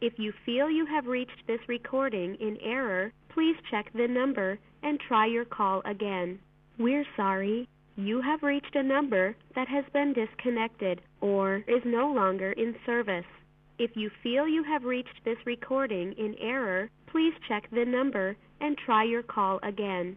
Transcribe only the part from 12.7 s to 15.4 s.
service. If you feel you have reached this